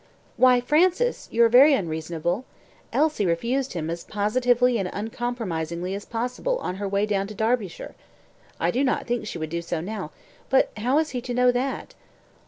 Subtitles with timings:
[0.35, 2.43] "Why, Francis, you are very unreasonable.
[2.91, 7.93] Elsie refused him as positively and uncompromisingly as possible on her way down to Derbyshire.
[8.59, 10.09] I do not think she would do so now;
[10.49, 11.93] but how is he to know that?"